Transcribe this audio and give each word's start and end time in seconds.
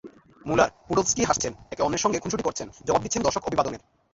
মুলার, 0.45 0.69
Podolski 0.87 1.21
হাসছেন, 1.23 1.53
একে 1.71 1.81
অন্যের 1.83 2.03
সঙ্গে 2.03 2.21
খুনসুটি 2.21 2.43
করছেন, 2.43 2.67
জবাব 2.87 3.01
দিচ্ছেন 3.03 3.21
দর্শক 3.23 3.43
অভিবাদনের। 3.45 3.81